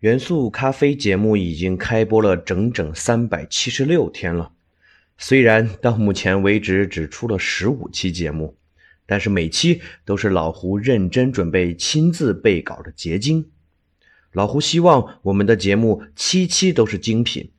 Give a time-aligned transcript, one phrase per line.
[0.00, 4.52] 元素咖啡节目已经开播了整整三百七十六天了，
[5.16, 8.56] 虽然到目前为止只出了十五期节目，
[9.06, 13.50] 但是每期都是老胡认真准备、亲自备稿的结晶。
[14.30, 17.50] 老胡希望我们的节目期期都是精品。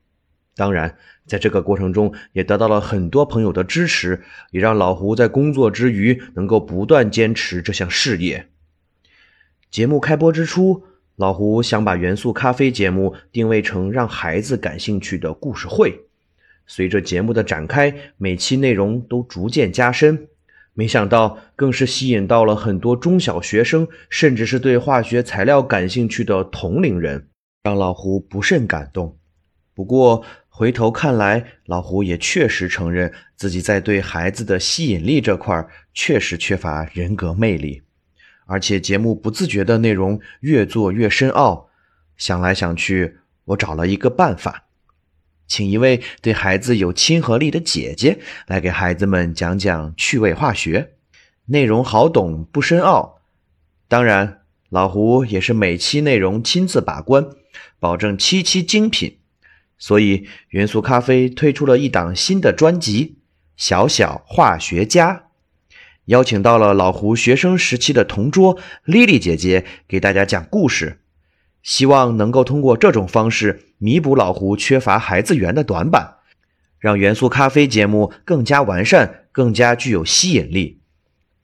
[0.55, 8.47] 当然，在这个过程中也得到了很多朋友的支持，也让老胡在工作之余能够不断坚持这项事业。
[9.69, 10.85] 节目开播之初。
[11.19, 15.99] 老胡想把元素咖啡节目定位成让孩子感兴趣的故事会。
[16.65, 20.29] 随着节目的展开，每期内容都逐渐加深。
[20.73, 27.27] 没想到，更是吸引到了很多中小学生，甚至是对化学材料感兴趣的同龄人，
[27.63, 29.17] 让老胡不甚感动。
[29.75, 37.81] 不过，回头看来，老胡也确实承认自己在对孩子的吸引力这块确实缺乏人格魅力。
[38.49, 41.69] 而且节目不自觉的内容越做越深奥，
[42.17, 44.63] 想来想去，我找了一个办法，
[45.45, 50.93] 请一位对孩子有亲和力的姐姐来给孩子们讲讲趣味化学，
[51.45, 53.19] 内容好懂不深奥。
[53.87, 57.29] 当然，老胡也是每期内容亲自把关，
[57.79, 59.19] 保证期期精品。
[59.77, 63.05] 所以，元素咖啡推出了一档新的专辑
[63.55, 65.13] 《小小化学家》。
[66.09, 71.01] 邀请到了老胡学生时期的同桌莉莉姐姐给大家讲故事，
[71.61, 76.15] 希望能够通过这种方式弥补老胡缺乏孩子缘的短板，
[76.79, 80.81] 让元素咖啡节目更加完善，更加具有吸引力。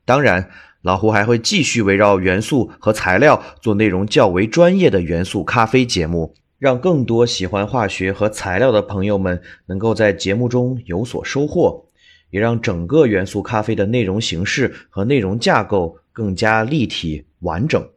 [0.03, 0.49] 当然，
[0.81, 11.84] 老胡还会继续围绕元素和材料做内容较为专业的元素咖啡节目，让更多喜欢化学和材料的朋友们能够在节目中有所收获。
[12.35, 17.89] 也让整个元素咖啡的内容形式和内容架构更加立体完整。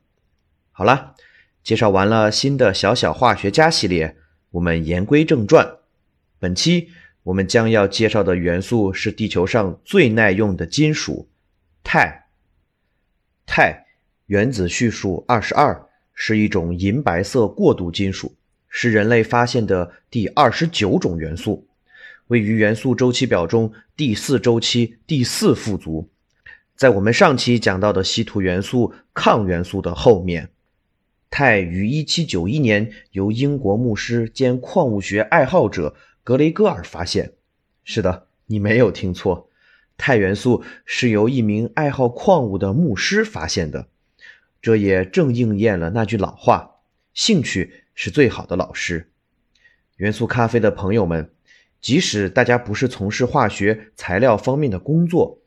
[0.70, 1.16] 好了，
[1.64, 4.16] 介绍完了新的小小化学家系列，
[4.52, 5.68] 我们言归正传。
[6.38, 6.88] 本期
[7.24, 11.28] 我们将要介绍的元素是地球上最耐用的金属——
[11.82, 12.28] 钛。
[13.44, 13.86] 钛
[14.26, 15.84] 原子序数二十二，
[16.14, 18.36] 是一种银白色过渡金属，
[18.68, 21.67] 是人类发现的第二十九种元素。
[22.28, 26.10] 位于元素周期表中第四周期第四副族，
[26.76, 30.50] 在我们上期讲到的稀土元素抗元素的后面。
[31.30, 37.32] 钛于1791年由英国牧师兼矿物学爱好者格雷戈尔发现。
[37.82, 39.48] 是的，你没有听错，
[39.96, 43.88] 钛元素是由一名爱好矿物的牧师发现的。
[44.60, 46.80] 这也正应验了那句老话
[47.14, 49.10] ：“兴趣是最好的老师。”
[49.96, 51.30] 元素咖啡的朋友们。
[51.80, 55.38] 即使大家不是从事化学材料方面的工作，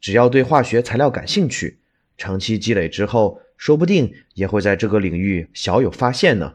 [0.00, 1.78] 只要对化学材料感兴趣，
[2.16, 6.54] 长期积累之后，说不定也会在这个领域小有发现呢。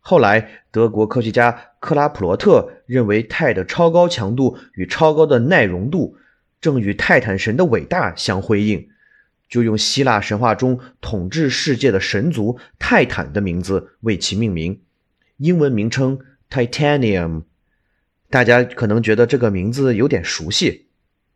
[0.00, 6.16] 后来，德国科学家克拉普罗特认为钛的超高强度与超高的耐溶度
[6.60, 8.88] 正与泰坦神的伟大相辉映，
[9.48, 14.82] 就用希腊神话中统治世界的神族泰坦的名字为其命名，
[15.36, 16.18] 英文名称
[16.50, 17.44] Titanium。
[18.32, 20.86] 大家可能觉得这个名字有点熟悉，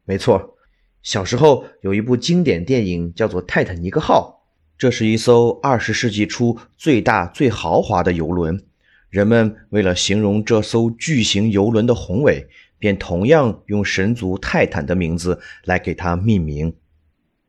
[0.06, 0.56] 没错，
[1.02, 4.46] 小时候有一部经典电影叫做《泰坦尼克号》，
[4.78, 8.64] 这是一艘二十世纪初最大最豪华的游轮。
[9.10, 12.48] 人们为了形容这艘巨型游轮的宏伟，
[12.78, 16.74] 便同样用神族泰坦的名字来给它命名。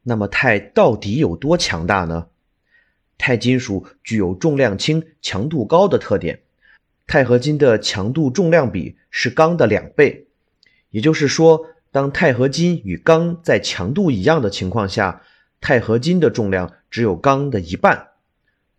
[0.03, 2.27] 那么，钛到底有多强大呢？
[3.17, 6.41] 钛金属具有重量轻、强度高的特点。
[7.07, 10.27] 钛合金的强度重量比是钢的两倍，
[10.89, 15.21] 也就是说，当钛合金与钢在强度一样的情况下，
[15.61, 18.09] 钛合金的重量只有钢的一半。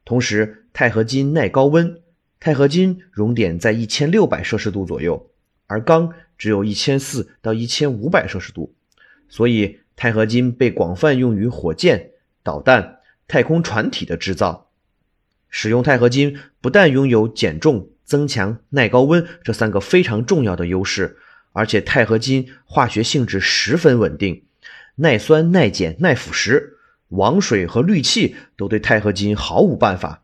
[0.04, 2.02] 同时，钛合金耐高温，
[2.38, 5.30] 钛合金熔点在一千六百摄氏度左右，
[5.66, 8.74] 而钢只有一千四到一千五百摄氏度，
[9.30, 12.10] 所以钛合金被广泛用于火箭、
[12.42, 14.70] 导弹、太空船体的制造。
[15.48, 17.88] 使用钛合金不但拥有减重。
[18.08, 21.18] 增强、耐高温这三个非常重要的优势，
[21.52, 24.44] 而且钛合金化学性质十分稳定，
[24.94, 26.70] 耐酸、耐碱、耐腐蚀，
[27.08, 30.22] 王水和氯气都对钛合金毫无办法。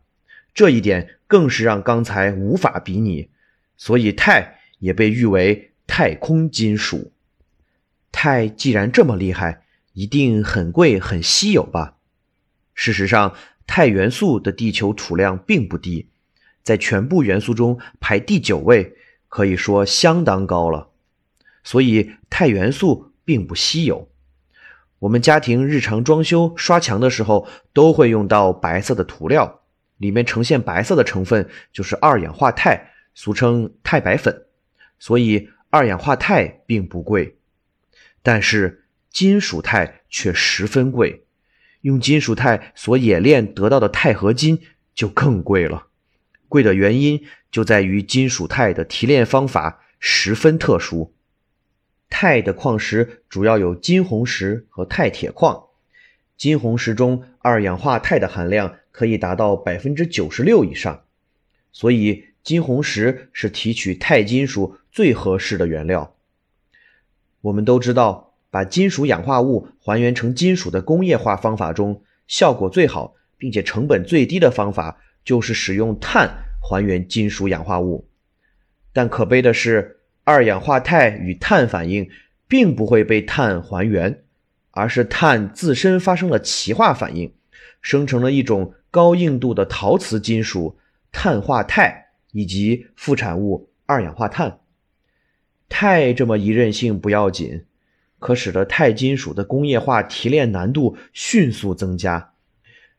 [0.55, 3.29] 这一点更是让钢材无法比拟，
[3.77, 7.11] 所以钛也被誉为太空金属。
[8.11, 9.61] 钛既然这么厉害，
[9.93, 11.97] 一定很贵、很稀有吧？
[12.73, 13.35] 事实上，
[13.67, 16.09] 钛元素的地球储量并不低，
[16.65, 18.95] 在全部元素中排第九位，
[19.29, 20.89] 可以说相当高了。
[21.63, 24.09] 所以，钛元素并不稀有。
[24.99, 29.61] 我们家庭日常装修刷墙的时候，都会用到白色的涂料，
[29.97, 34.45] 里面呈现白色的成分就是二氧化钛，俗称钛白粉。
[34.97, 37.37] 所以，二氧化钛并不贵。
[38.23, 41.25] 但是金属钛却十分贵，
[41.81, 44.59] 用金属钛所冶炼得到的钛合金
[44.95, 45.87] 就更贵了。
[46.47, 51.13] 贵的原因就在于金属钛的提炼方法十分特殊。
[52.09, 55.65] 钛的矿石主要有金红石和钛铁矿，
[56.37, 61.03] 金红石中二氧化钛的含量可以达到百分之九十六以上，
[61.71, 66.15] 所以金红石是提取钛金属最合适的原料。
[67.41, 78.07] 我们都知道，把金属氧化物还原成金属的工业化方法中，效果最好并且成本最低的方法就是使用碳还原金属氧化物。
[78.93, 82.09] 但可悲的是，二氧化钛与碳反应
[82.47, 84.23] 并不会被碳还原，
[84.71, 87.33] 而是碳自身发生了歧化反应，
[87.81, 90.77] 生成了一种高硬度的陶瓷金属
[91.11, 94.59] 碳化钛以及副产物二氧化碳。
[95.67, 97.65] 钛这么一任性不要紧，
[98.19, 102.31] 可使得钛金属的工业化提炼难度迅速增加。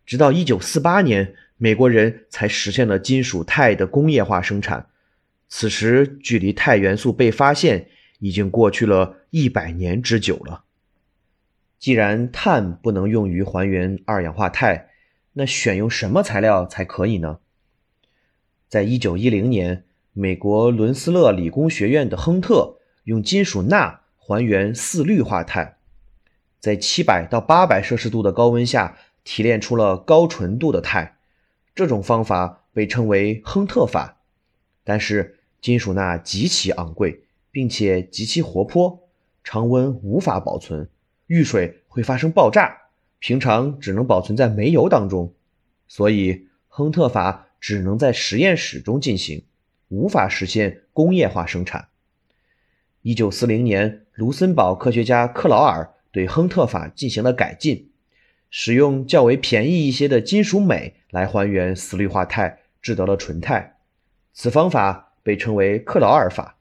[0.05, 4.87] 直到1948年，美国人才实现了金属钛的工业化生产。
[5.49, 7.89] 此时，距离钛元素被发现
[8.19, 10.65] 已经过去了一百年之久了。
[11.79, 14.89] 既然碳不能用于还原二氧化钛，
[15.35, 17.39] 那选用什么材料才可以呢？
[18.69, 19.83] 在1910年。
[20.19, 25.77] 美国伦斯勒理工学院的亨特用金属钠还原四氯化钛，
[26.59, 31.16] 在七百到八百摄氏度的高温下提炼出了高纯度的钛。
[31.77, 34.21] 这种方法被称为亨特法。
[34.83, 39.09] 但是金属钠极其昂贵，并且极其活泼，
[39.45, 40.89] 常温无法保存，
[41.27, 42.77] 遇水会发生爆炸，
[43.21, 45.35] 平常只能保存在煤油当中，
[45.87, 49.45] 所以亨特法只能在实验室中进行。
[49.89, 51.89] 无法实现工业化生产。
[53.03, 57.91] 一九四零年，卢森堡科学家克劳尔对亨特法进行了改进，
[58.51, 63.77] 使用较为便宜一些的金属镁来还原四氯化钛，制得了纯钛。
[64.33, 66.59] 此方法被称为克劳尔法。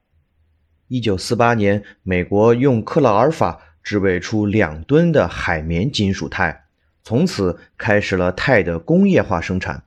[0.87, 6.63] 一九四八年，美国用克劳尔法制备出两吨的海绵金属钛，
[7.03, 9.83] 从此开始了钛的工业化生产。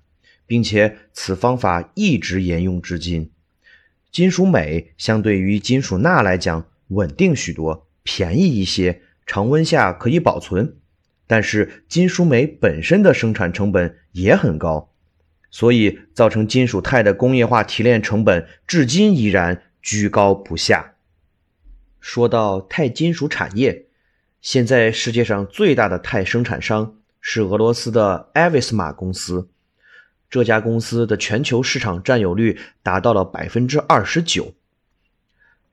[0.49, 3.31] 并且此方法一直沿用至今。
[4.11, 10.79] 金属镁相对于金属钠来讲稳定许多，便宜一些，常温下可以保存。
[11.29, 14.91] 但是金属镁本身的生产成本也很高，
[15.51, 20.95] 所以造成金属钛的工业化提炼成本至今依然居高不下。
[22.01, 23.87] 说到钛金属产业，
[24.41, 29.51] 现在世界上最大的钛生产商是俄罗斯的艾维斯马公司。
[30.31, 34.55] 这家公司的全球市场占有率达到了百分之二十九，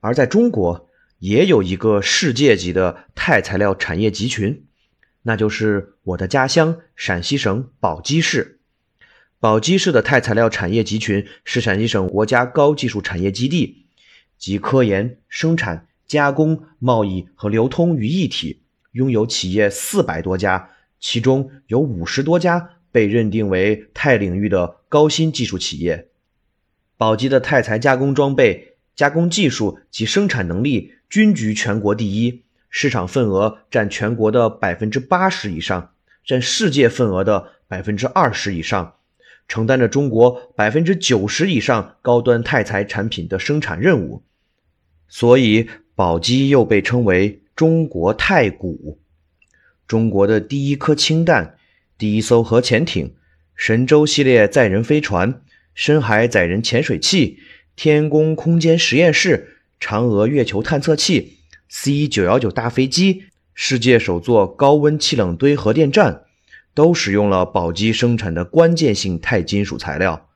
[0.00, 4.65] 而在中国也有一个世界级的钛材料产业集群，
[5.26, 8.60] 那就是我的家乡陕西省宝鸡市。
[9.40, 13.86] 宝鸡市的钛材料产业集群是陕西省国家高技术产业基地，
[14.38, 22.70] 集科研、生产、加工、贸易和流通于一体，拥有企业四百多家，其中有五十多家。
[22.92, 26.08] 被认定为钛领域的高新技术企业，
[26.96, 35.92] 宝鸡的钛材加工装备、加工技术及生产能力均居全国第一，市场份额占全国的百分之八十以上，
[36.24, 38.96] 占世界份额的百分之二十以上，
[39.48, 44.22] 承担着中国百分之九十以上高端钛材产品的生产任务，
[45.08, 48.98] 所以宝鸡又被称为中国太古，
[49.86, 51.56] 中国的第一颗氢弹。
[51.98, 53.14] 第一艘核潜艇、
[53.54, 55.40] 神舟系列载人飞船、
[55.72, 57.38] 深海载人潜水器、
[57.74, 61.35] 天宫空间实验室、嫦娥月球探测器、
[61.68, 66.22] C 九幺九大飞机、世界首座高温气冷堆核电站，
[66.74, 70.28] 都使用了宝鸡生产的关键性钛金属材料。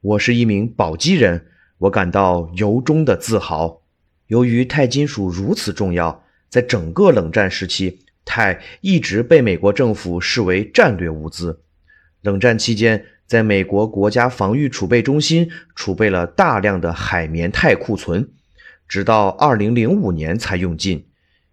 [0.00, 1.46] 我是一名宝鸡人，
[1.78, 3.82] 我感到由衷的自豪。
[4.28, 8.00] 由于钛金属如此重要，在整个冷战时期。
[8.24, 11.60] 钛一直被美国政府视为战略物资。
[12.22, 18.30] 冷战期间，在美国国家防御储备中心储备了大量的海绵钛库存，
[18.88, 21.06] 直到2005年才用尽，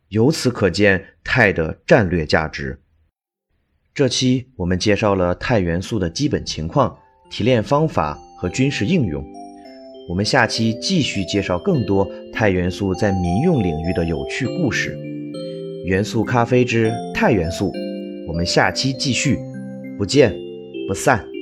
[0.09, 2.79] 由此可见钛的战略价值。
[3.93, 6.97] 这期我们介绍了钛元素的基本情况、
[7.29, 9.23] 提炼方法和军事应用。
[10.09, 14.97] 我们下期继续介绍更多钛元素在民用领域的有趣故事。
[15.85, 17.71] 元素咖啡之钛元素，
[18.27, 19.39] 我们下期继续，
[19.97, 20.35] 不见
[20.87, 21.32] 不散。